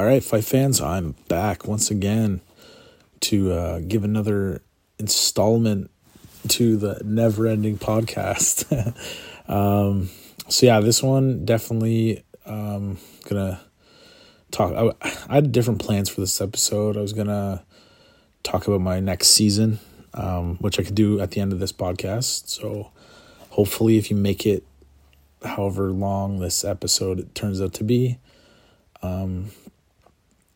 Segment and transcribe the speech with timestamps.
[0.00, 2.40] All right, fight fans, I'm back once again
[3.20, 4.62] to uh, give another
[4.98, 5.90] installment
[6.48, 8.64] to the never ending podcast.
[9.46, 10.08] um,
[10.48, 12.96] so, yeah, this one definitely um,
[13.28, 13.60] gonna
[14.50, 14.72] talk.
[14.72, 16.96] I, I, had different plans for this episode.
[16.96, 17.62] I was gonna
[18.42, 19.80] talk about my next season,
[20.14, 22.48] um, which I could do at the end of this podcast.
[22.48, 22.90] So,
[23.50, 24.64] hopefully, if you make it
[25.44, 28.16] however long this episode turns out to be,
[29.02, 29.50] um,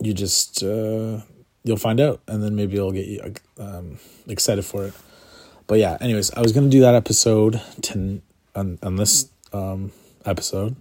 [0.07, 1.21] you just uh,
[1.65, 4.95] you'll find out, and then maybe it'll get you um, excited for it.
[5.67, 8.21] But yeah, anyways, I was gonna do that episode to
[8.55, 9.93] on on this um,
[10.25, 10.77] episode,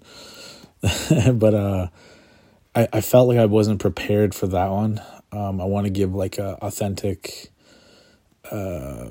[1.34, 1.88] but uh,
[2.76, 5.02] I I felt like I wasn't prepared for that one.
[5.32, 7.50] Um, I want to give like a authentic
[8.52, 9.08] uh,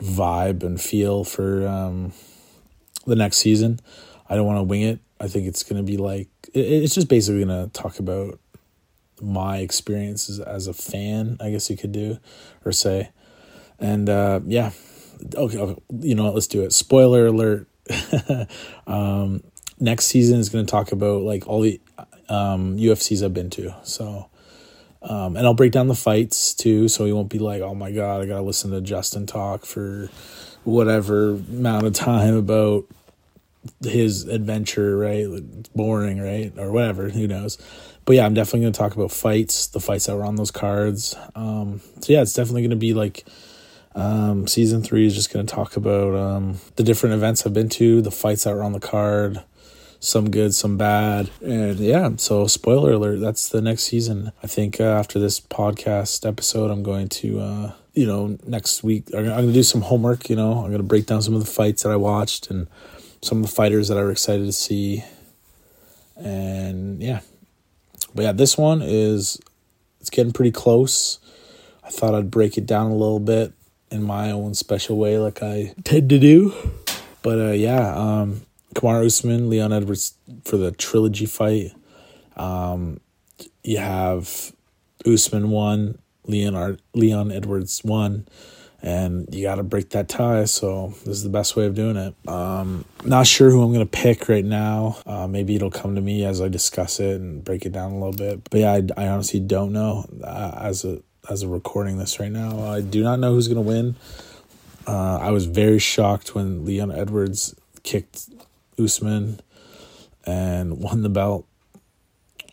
[0.00, 2.12] vibe and feel for um,
[3.06, 3.78] the next season.
[4.28, 5.00] I don't want to wing it.
[5.20, 8.40] I think it's gonna be like it, it's just basically gonna talk about
[9.22, 12.18] my experiences as a fan, I guess you could do
[12.64, 13.10] or say.
[13.78, 14.72] And uh, yeah,
[15.34, 16.34] okay, okay, you know what?
[16.34, 16.72] Let's do it.
[16.72, 17.68] Spoiler alert.
[18.86, 19.42] um,
[19.80, 21.80] next season is going to talk about like all the
[22.28, 23.74] um, UFCs I've been to.
[23.82, 24.28] So,
[25.02, 27.90] um, and I'll break down the fights too, so you won't be like, oh my
[27.90, 30.08] god, I gotta listen to Justin talk for
[30.64, 32.84] whatever amount of time about
[33.82, 35.24] his adventure, right?
[35.24, 36.52] It's boring, right?
[36.58, 37.58] Or whatever, who knows.
[38.04, 40.50] But yeah, I'm definitely going to talk about fights, the fights that were on those
[40.50, 41.14] cards.
[41.34, 43.24] Um, so yeah, it's definitely going to be like
[43.94, 47.68] um, season three is just going to talk about um, the different events I've been
[47.70, 49.42] to, the fights that were on the card,
[50.00, 51.30] some good, some bad.
[51.40, 54.32] And yeah, so spoiler alert, that's the next season.
[54.42, 59.04] I think uh, after this podcast episode, I'm going to, uh, you know, next week,
[59.14, 61.82] I'm to do some homework, you know, I'm to break down some of the fights
[61.82, 62.66] that I watched and
[63.22, 65.04] some of the fighters that I were excited to see.
[66.16, 67.20] And yeah.
[68.14, 69.40] But yeah, this one is
[70.00, 71.18] it's getting pretty close.
[71.84, 73.52] I thought I'd break it down a little bit
[73.90, 76.52] in my own special way like I tend to do.
[77.22, 78.42] But uh yeah, um
[78.74, 81.72] Kamaru Usman, Leon Edwards for the trilogy fight.
[82.36, 83.00] Um
[83.62, 84.52] you have
[85.06, 88.26] Usman one, Leon Leon Edwards one
[88.82, 90.44] and you got to break that tie.
[90.44, 92.14] So this is the best way of doing it.
[92.28, 94.98] Um, not sure who I'm gonna pick right now.
[95.06, 97.94] Uh, maybe it'll come to me as I discuss it and break it down a
[97.94, 98.48] little bit.
[98.50, 101.00] But yeah, I, I honestly don't know uh, as a
[101.30, 102.66] as a recording this right now.
[102.66, 103.96] I do not know who's gonna win.
[104.86, 107.54] Uh, I was very shocked when Leon Edwards
[107.84, 108.28] kicked
[108.78, 109.40] Usman
[110.24, 111.46] and won the belt.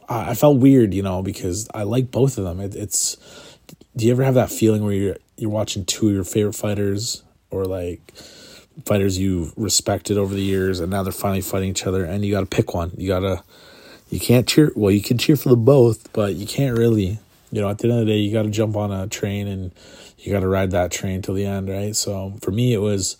[0.08, 2.60] I, I felt weird, you know, because I like both of them.
[2.60, 3.18] It, it's
[4.00, 7.24] do you ever have that feeling where you're you're watching two of your favorite fighters
[7.50, 8.14] or like
[8.86, 12.32] fighters you've respected over the years and now they're finally fighting each other and you
[12.32, 12.92] got to pick one?
[12.98, 13.44] You got to
[14.10, 17.20] you can't cheer well you can cheer for them both but you can't really
[17.52, 19.48] you know at the end of the day you got to jump on a train
[19.48, 19.72] and
[20.18, 21.96] you got to ride that train till the end right?
[21.96, 23.18] So for me it was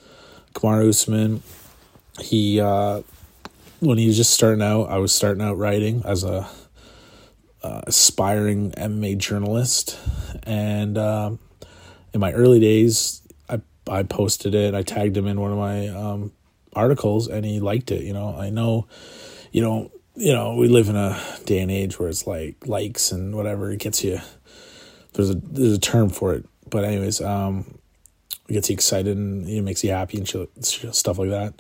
[0.54, 1.44] Kamaru Usman.
[2.22, 3.02] He uh
[3.82, 6.50] when he was just starting out I was starting out writing as a
[7.64, 10.00] uh, aspiring MMA journalist
[10.44, 11.40] and um
[12.14, 14.74] in my early days, I I posted it.
[14.74, 16.32] I tagged him in one of my um,
[16.74, 18.04] articles, and he liked it.
[18.04, 18.88] You know, I know,
[19.52, 23.12] you know, you know, we live in a day and age where it's like likes
[23.12, 24.20] and whatever it gets you.
[25.14, 27.80] There's a there's a term for it, but anyways, um,
[28.48, 31.54] it gets you excited and it makes you happy and stuff like that.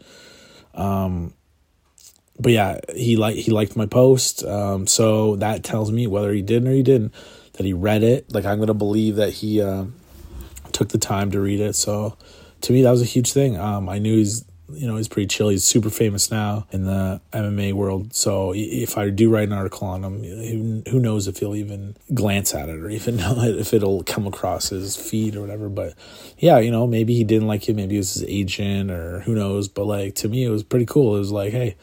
[0.73, 1.33] Um,
[2.39, 6.41] but yeah, he like he liked my post, um, so that tells me whether he
[6.41, 7.13] did or he didn't
[7.53, 8.33] that he read it.
[8.33, 9.61] Like I'm gonna believe that he.
[9.61, 9.85] Uh,
[10.71, 11.75] took the time to read it.
[11.75, 12.17] So
[12.61, 13.57] to me, that was a huge thing.
[13.57, 15.49] Um, I knew he's you know he's pretty chill.
[15.49, 18.13] He's super famous now in the MMA world.
[18.13, 22.53] So if I do write an article on him, who knows if he'll even glance
[22.53, 25.69] at it or even know if it'll come across his feed or whatever.
[25.69, 25.95] But
[26.37, 27.75] yeah, you know maybe he didn't like it.
[27.75, 29.67] Maybe it was his agent or who knows.
[29.67, 31.15] But like to me, it was pretty cool.
[31.15, 31.75] It was like hey,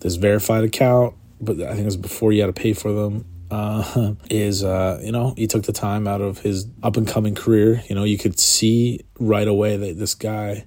[0.00, 1.14] this verified account.
[1.40, 5.00] But I think it was before you had to pay for them uh, is uh,
[5.02, 7.82] you know he took the time out of his up and coming career.
[7.88, 10.64] You know you could see right away that this guy,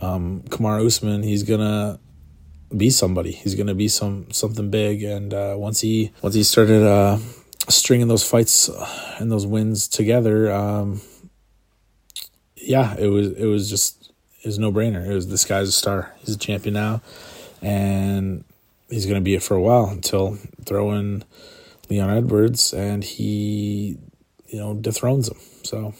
[0.00, 1.98] um, Kamaru Usman, he's gonna
[2.74, 3.32] be somebody.
[3.32, 5.02] He's gonna be some something big.
[5.02, 7.18] And uh, once he once he started uh,
[7.68, 8.70] stringing those fights
[9.18, 11.00] and those wins together, um,
[12.56, 14.12] yeah, it was it was just
[14.42, 15.06] it was no brainer.
[15.06, 16.14] It was this guy's a star.
[16.18, 17.02] He's a champion now,
[17.60, 18.44] and
[18.94, 21.24] he's gonna be it for a while until throwing
[21.90, 23.98] Leon Edwards, and he,
[24.46, 25.38] you know, dethrones him.
[25.64, 25.94] So,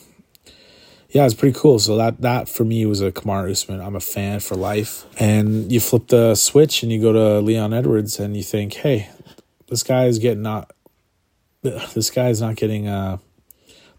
[1.10, 1.78] yeah, it's pretty cool.
[1.78, 3.80] So that that for me was a Kamaru Usman.
[3.80, 5.04] I'm a fan for life.
[5.18, 9.10] And you flip the switch and you go to Leon Edwards, and you think, hey,
[9.68, 10.70] this guy is getting not
[11.62, 13.18] this guy is not getting uh,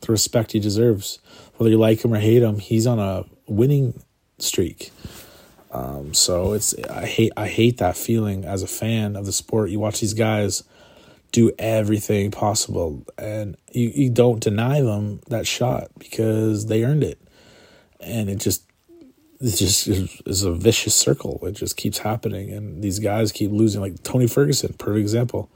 [0.02, 1.20] the respect he deserves.
[1.58, 4.02] Whether you like him or hate him, he's on a winning
[4.40, 4.92] streak.
[5.76, 9.70] Um, so it's I hate I hate that feeling as a fan of the sport.
[9.70, 10.64] You watch these guys
[11.34, 17.20] do everything possible, and you, you don't deny them that shot because they earned it,
[18.00, 18.64] and it just
[19.42, 21.46] it just is a vicious circle.
[21.46, 23.82] It just keeps happening, and these guys keep losing.
[23.82, 25.50] Like Tony Ferguson, perfect example.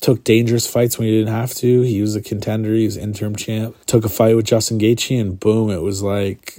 [0.00, 1.82] Took dangerous fights when he didn't have to.
[1.82, 2.74] He was a contender.
[2.74, 3.76] He was interim champ.
[3.86, 6.58] Took a fight with Justin Gaethje, and boom, it was like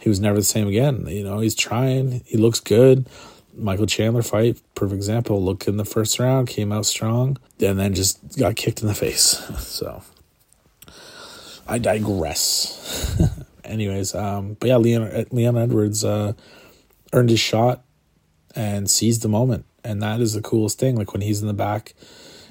[0.00, 1.06] he was never the same again.
[1.06, 2.22] You know, he's trying.
[2.26, 3.08] He looks good.
[3.56, 5.42] Michael Chandler fight, perfect example.
[5.42, 8.94] Looked in the first round, came out strong, and then just got kicked in the
[8.94, 9.22] face.
[9.58, 10.02] so
[11.66, 13.18] I digress.
[13.64, 16.32] Anyways, um, but yeah, Leon Leon Edwards uh,
[17.12, 17.84] earned his shot
[18.56, 20.96] and seized the moment, and that is the coolest thing.
[20.96, 21.94] Like when he's in the back,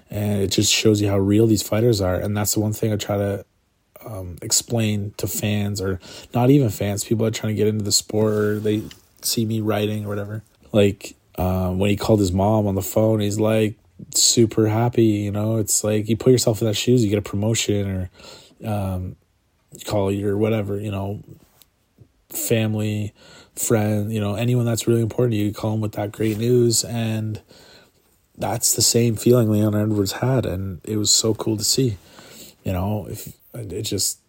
[0.09, 2.15] and it just shows you how real these fighters are.
[2.15, 3.45] And that's the one thing I try to
[4.05, 5.99] um, explain to fans, or
[6.33, 8.83] not even fans, people are trying to get into the sport, or they
[9.21, 10.43] see me writing or whatever.
[10.71, 13.75] Like um, when he called his mom on the phone, he's like
[14.13, 15.03] super happy.
[15.03, 18.67] You know, it's like you put yourself in that shoes, you get a promotion, or
[18.67, 19.15] um,
[19.73, 21.23] you call your whatever, you know,
[22.29, 23.13] family,
[23.55, 26.37] friend, you know, anyone that's really important to you, you call them with that great
[26.37, 26.83] news.
[26.83, 27.41] And
[28.37, 30.45] that's the same feeling Leon Edwards had.
[30.45, 31.97] And it was so cool to see,
[32.63, 34.19] you know, if it just,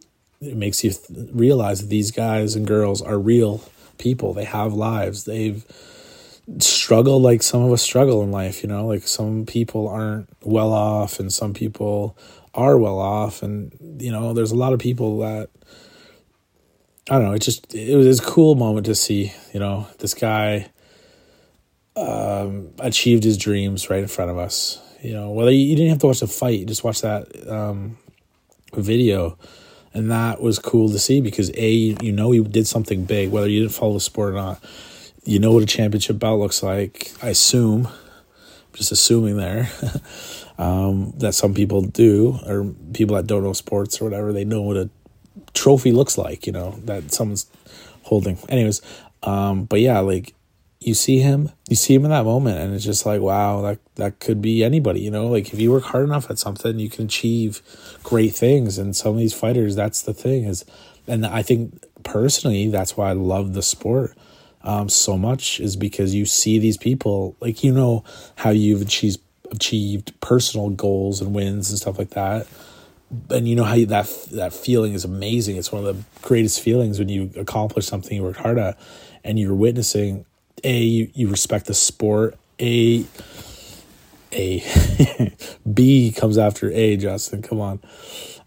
[0.40, 0.93] it makes you
[1.32, 3.62] realize that these guys and girls are real
[3.99, 4.32] people.
[4.32, 5.25] They have lives.
[5.25, 5.64] They've
[6.58, 10.72] struggled like some of us struggle in life, you know, like some people aren't well
[10.72, 12.17] off and some people
[12.55, 15.49] are well off and you know there's a lot of people that
[17.08, 20.14] i don't know it just it was a cool moment to see you know this
[20.14, 20.69] guy
[21.96, 25.90] um, achieved his dreams right in front of us you know whether you, you didn't
[25.90, 27.99] have to watch the fight just watch that um,
[28.75, 29.37] video
[29.93, 31.70] and that was cool to see because a
[32.00, 34.62] you know he did something big whether you didn't follow the sport or not
[35.25, 37.88] you know what a championship bout looks like i assume
[38.72, 39.69] just assuming there
[40.61, 44.62] um, that some people do, or people that don't know sports or whatever, they know
[44.62, 44.90] what a
[45.55, 47.46] trophy looks like, you know, that someone's
[48.02, 48.38] holding.
[48.49, 48.82] Anyways,
[49.23, 50.34] um, but yeah, like
[50.80, 53.78] you see him, you see him in that moment, and it's just like, wow, that
[53.96, 55.26] that could be anybody, you know.
[55.26, 57.60] Like if you work hard enough at something, you can achieve
[58.02, 58.78] great things.
[58.78, 60.64] And some of these fighters, that's the thing is,
[61.06, 64.16] and I think personally, that's why I love the sport
[64.62, 68.02] um, so much is because you see these people, like you know
[68.36, 72.46] how you've achieved achieved personal goals and wins and stuff like that
[73.30, 76.60] and you know how you, that that feeling is amazing it's one of the greatest
[76.60, 78.78] feelings when you accomplish something you worked hard at
[79.24, 80.24] and you're witnessing
[80.64, 82.36] a you, you respect the sport.
[82.60, 83.04] A
[84.32, 85.34] a
[85.72, 87.80] b comes after a justin come on.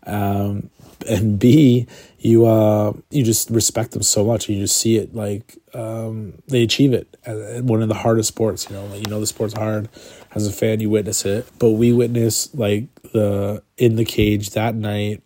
[0.06, 0.70] Um
[1.10, 1.88] and b
[2.20, 4.48] you uh you just respect them so much.
[4.48, 7.18] And you just see it like um they achieve it.
[7.26, 9.90] One of the hardest sports you know like, you know the sport's hard.
[10.36, 11.48] As a fan you witness it.
[11.60, 15.22] But we witness like the in the cage that night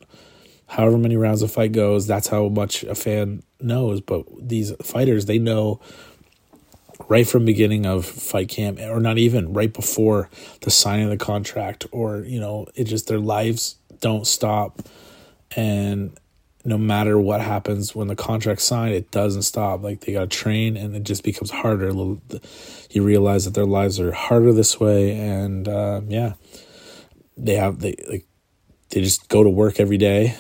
[0.70, 4.02] however many rounds the fight goes that's how much a fan knows.
[4.02, 5.80] But these fighters they know
[7.08, 10.30] right from beginning of fight camp or not even right before
[10.62, 14.82] the signing of the contract or you know it just their lives don't stop
[15.56, 16.18] and
[16.68, 19.82] no matter what happens when the contract's signed, it doesn't stop.
[19.82, 21.94] Like they got to train, and it just becomes harder.
[22.92, 26.34] You realize that their lives are harder this way, and uh, yeah,
[27.38, 28.26] they have they like
[28.90, 30.36] they just go to work every day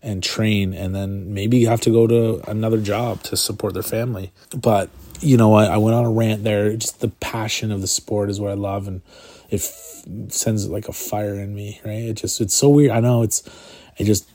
[0.00, 4.32] and train, and then maybe have to go to another job to support their family.
[4.56, 4.88] But
[5.20, 6.76] you know, I, I went on a rant there.
[6.76, 9.02] Just the passion of the sport is what I love, and
[9.50, 11.80] it f- sends like a fire in me.
[11.84, 12.04] Right?
[12.04, 12.90] It just it's so weird.
[12.90, 13.42] I know it's.
[13.98, 14.28] I just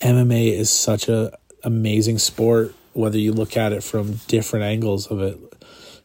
[0.00, 5.20] MMA is such a amazing sport whether you look at it from different angles of
[5.20, 5.38] it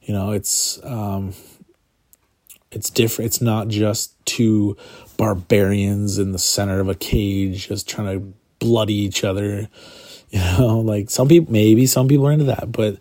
[0.01, 1.33] you know it's um
[2.71, 4.75] it's different it's not just two
[5.17, 9.67] barbarians in the center of a cage just trying to bloody each other
[10.29, 12.97] you know like some people maybe some people are into that but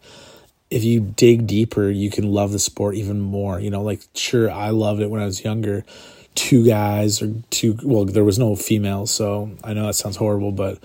[0.70, 3.60] if you dig deeper you can love the sport even more.
[3.60, 5.84] You know like sure i loved it when i was younger.
[6.36, 10.52] Two guys or two well there was no females so i know that sounds horrible
[10.52, 10.78] but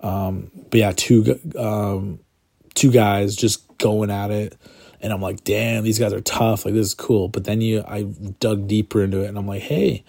[0.00, 2.18] um but yeah two um
[2.74, 4.56] two guys just going at it
[5.02, 6.64] and i'm like damn these guys are tough.
[6.64, 7.28] Like this is cool.
[7.28, 8.02] But then you i
[8.40, 10.02] dug deeper into it and i'm like hey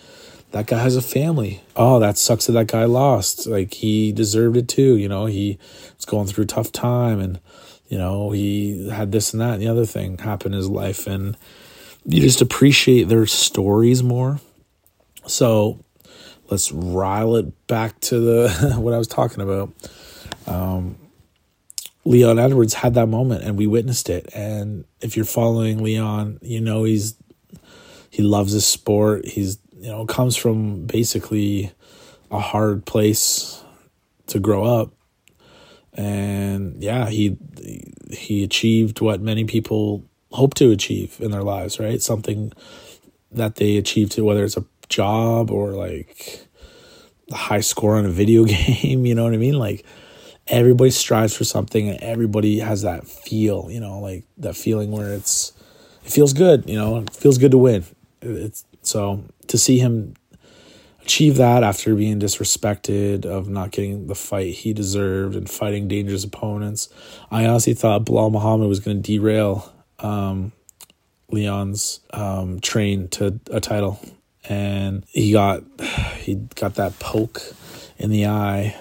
[0.52, 1.62] that guy has a family.
[1.76, 3.46] Oh that sucks that that guy lost.
[3.46, 4.96] Like he deserved it too.
[4.96, 5.60] You know he
[5.98, 7.40] was going through a tough time and
[7.88, 11.08] you know he had this and that and the other thing happen in his life
[11.08, 11.38] and
[12.06, 14.40] you just appreciate their stories more
[15.26, 15.80] so
[16.50, 19.72] let's rile it back to the what I was talking about.
[20.46, 20.98] Um,
[22.06, 24.30] Leon Edwards had that moment, and we witnessed it.
[24.34, 27.16] And if you're following Leon, you know he's
[28.10, 29.26] he loves his sport.
[29.26, 31.72] He's you know comes from basically
[32.32, 33.64] a hard place
[34.28, 34.94] to grow up,
[35.98, 37.38] and yeah, he
[38.12, 42.02] he achieved what many people hope to achieve in their lives, right?
[42.02, 42.54] Something
[43.32, 46.48] that they achieved, whether it's a job or like
[47.32, 49.58] a high score on a video game, you know what I mean?
[49.58, 49.86] Like
[50.48, 55.14] everybody strives for something and everybody has that feel, you know, like that feeling where
[55.14, 55.54] it's
[56.06, 57.84] it feels good, you know, it feels good to win.
[58.22, 60.14] It's so to see him
[61.08, 66.26] achieve that after being disrespected of not getting the fight he deserved and fighting dangerous
[66.26, 66.90] opponents.
[67.32, 70.52] I honestly thought Belal Muhammad was going to derail um,
[71.32, 74.02] Leon's um, train to a title,
[74.50, 75.64] and he got
[76.18, 77.42] he got that poke
[77.98, 78.76] in the eye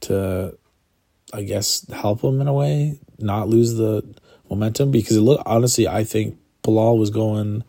[0.00, 0.54] to,
[1.32, 4.04] I guess, help him in a way not lose the
[4.50, 7.64] momentum because it looked honestly I think Belal was going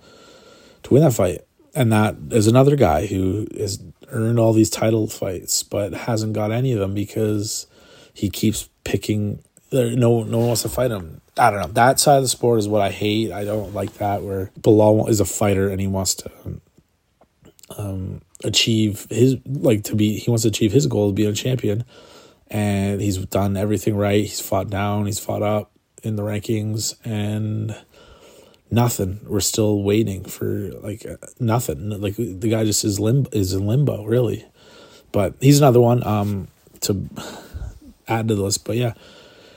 [0.84, 5.08] to win that fight, and that is another guy who has earned all these title
[5.08, 7.68] fights but hasn't got any of them because
[8.14, 9.44] he keeps picking.
[9.72, 11.68] No, no one wants to fight him I don't know.
[11.68, 13.32] That side of the sport is what I hate.
[13.32, 16.32] I don't like that where Belal is a fighter and he wants to
[17.78, 20.18] um, achieve his like to be.
[20.18, 21.86] He wants to achieve his goal of being a champion,
[22.48, 24.22] and he's done everything right.
[24.22, 25.06] He's fought down.
[25.06, 25.72] He's fought up
[26.04, 27.76] in the rankings, and
[28.72, 29.20] nothing.
[29.28, 31.06] We're still waiting for like
[31.40, 31.90] nothing.
[31.90, 34.46] Like the guy just is limbo is in limbo really,
[35.12, 36.48] but he's another one um
[36.82, 37.06] to
[38.08, 38.66] add to the list.
[38.66, 38.94] But yeah.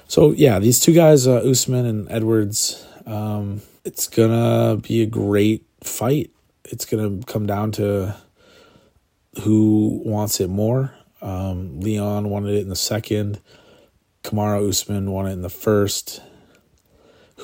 [0.09, 5.65] So yeah, these two guys, uh, Usman and Edwards, um, it's gonna be a great
[5.83, 6.31] fight.
[6.65, 8.15] It's gonna come down to
[9.43, 10.95] who wants it more.
[11.21, 13.41] Um, Leon wanted it in the second.
[14.23, 16.21] Kamaru Usman won it in the first.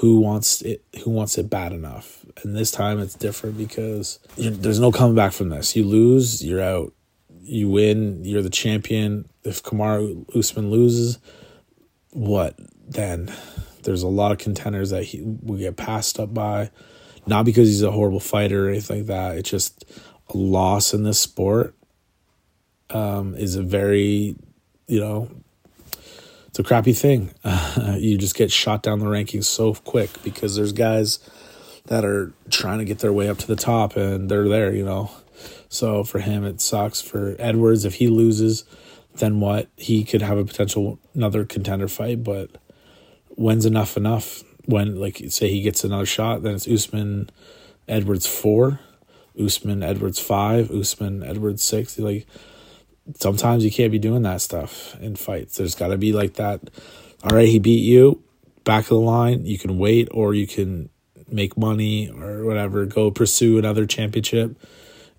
[0.01, 0.83] Who wants it?
[1.05, 2.25] Who wants it bad enough?
[2.43, 5.77] And this time it's different because there's no coming back from this.
[5.77, 6.93] You lose, you're out.
[7.43, 9.29] You win, you're the champion.
[9.45, 11.19] If Kamaru Usman loses,
[12.13, 13.33] what then
[13.83, 16.71] there's a lot of contenders that he will get passed up by
[17.27, 19.85] not because he's a horrible fighter or anything like that it's just
[20.29, 21.75] a loss in this sport
[22.91, 24.37] um, is a very
[24.89, 25.31] you know
[26.61, 30.73] a crappy thing uh, you just get shot down the rankings so quick because there's
[30.73, 31.19] guys
[31.87, 34.85] that are trying to get their way up to the top and they're there you
[34.85, 35.11] know
[35.69, 38.65] so for him it sucks for edwards if he loses
[39.15, 39.69] then what?
[39.77, 42.51] He could have a potential another contender fight, but
[43.29, 44.43] when's enough enough?
[44.67, 47.31] When like say he gets another shot, then it's Usman
[47.89, 48.81] Edwards four,
[49.43, 51.99] Usman Edwards five, Usman Edwards six.
[51.99, 52.27] Like
[53.19, 55.57] sometimes you can't be doing that stuff in fights.
[55.57, 56.61] There's got to be like that.
[57.23, 58.23] All right, he beat you.
[58.65, 60.91] Back of the line, you can wait or you can
[61.31, 62.85] make money or whatever.
[62.87, 64.57] Go pursue another championship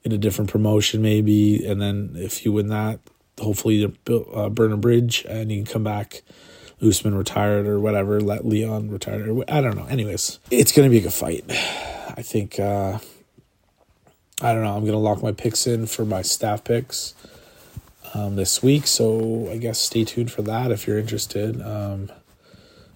[0.03, 1.65] in a different promotion, maybe.
[1.65, 2.99] And then if you win that,
[3.39, 6.21] hopefully to uh, burn a bridge and you can come back.
[6.81, 9.23] Usman retired or whatever, let Leon retire.
[9.47, 9.85] I don't know.
[9.85, 11.45] Anyways, it's going to be a good fight.
[11.47, 12.97] I think, uh,
[14.41, 14.75] I don't know.
[14.75, 17.13] I'm going to lock my picks in for my staff picks
[18.13, 18.87] um, this week.
[18.87, 21.61] So I guess stay tuned for that if you're interested.
[21.61, 22.11] Um,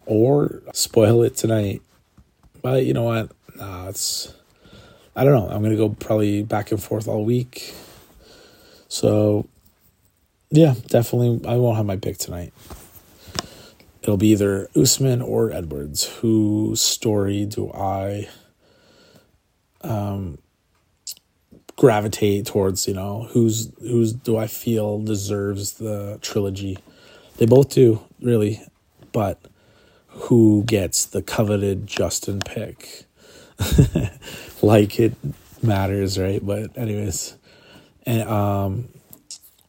[0.05, 1.81] or spoil it tonight.
[2.61, 3.31] But you know what?
[3.55, 4.33] Nah, it's,
[5.15, 5.53] I don't know.
[5.53, 7.73] I'm going to go probably back and forth all week.
[8.87, 9.47] So
[10.51, 11.47] yeah, definitely.
[11.47, 12.53] I won't have my pick tonight.
[14.01, 16.05] It'll be either Usman or Edwards.
[16.19, 18.29] Whose story do I
[19.81, 20.37] um,
[21.75, 22.87] gravitate towards?
[22.87, 26.77] You know, who's who's do I feel deserves the trilogy?
[27.37, 28.61] They both do, really,
[29.11, 29.41] but
[30.07, 33.03] who gets the coveted Justin pick?
[34.61, 35.13] like it
[35.61, 36.45] matters, right?
[36.45, 37.35] But anyways,
[38.05, 38.89] and um,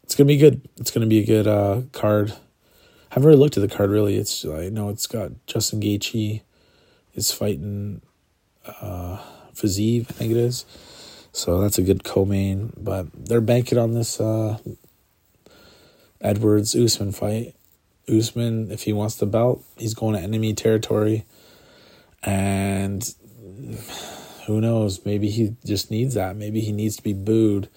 [0.05, 0.61] it's gonna be good.
[0.77, 2.33] It's gonna be a good uh, card.
[3.11, 4.17] I haven't really looked at the card really.
[4.17, 6.43] It's I know it's got Justin Gaethje
[7.15, 8.03] is fighting
[8.67, 9.19] uh,
[9.55, 10.65] Fiziev, I think it is.
[11.37, 14.57] So that's a good co-main, but they're banking on this uh,
[16.19, 17.55] Edwards Usman fight.
[18.09, 21.27] Usman, if he wants the belt, he's going to enemy territory,
[22.23, 23.15] and
[24.47, 25.05] who knows?
[25.05, 26.37] Maybe he just needs that.
[26.37, 27.69] Maybe he needs to be booed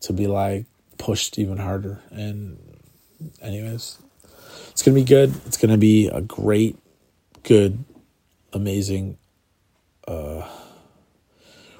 [0.00, 0.64] to be like,
[0.96, 2.00] pushed even harder.
[2.10, 2.58] And,
[3.42, 3.98] anyways,
[4.70, 5.34] it's to be good.
[5.44, 6.78] It's to be a great,
[7.42, 7.84] good,
[8.54, 9.18] amazing
[10.08, 10.48] uh,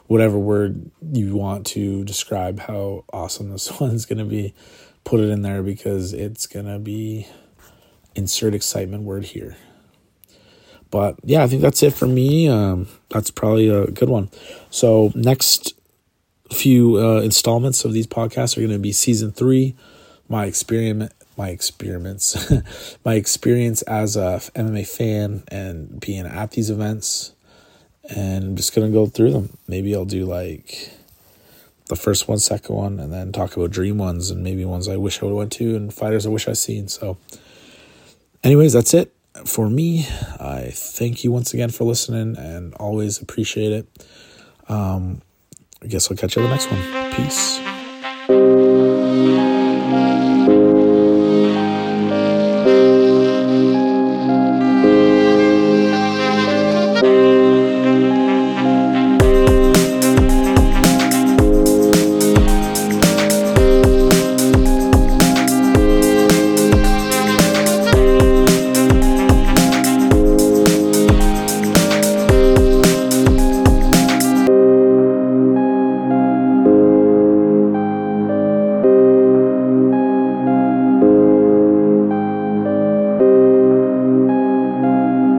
[0.07, 4.55] whatever word you want to describe how awesome this one's going to be,
[5.05, 7.27] put it in there because it's going to be
[8.15, 9.57] insert excitement word here.
[10.91, 12.49] But yeah, I think that's it for me.
[12.49, 14.31] Um, that's probably a good one.
[14.71, 15.73] So, next
[16.53, 19.75] few uh, installments of these podcasts are going to be season three,
[20.29, 22.53] my experiment, my experiments,
[23.05, 27.33] my experience as a MMA fan and being at these events
[28.11, 29.57] and I'm just gonna go through them.
[29.69, 30.91] Maybe I'll do like
[31.87, 34.97] the first one, second one, and then talk about dream ones and maybe ones I
[34.97, 36.89] wish I would have went to and fighters I wish I seen.
[36.89, 37.19] So,
[38.43, 39.13] anyways, that's it
[39.45, 40.07] for me.
[40.41, 44.07] I thank you once again for listening and always appreciate it.
[44.69, 45.21] Um,
[45.83, 47.13] I guess I'll catch you on the next one.
[47.13, 47.74] Peace.